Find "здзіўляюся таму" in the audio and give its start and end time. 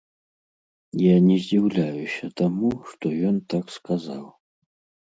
1.43-2.73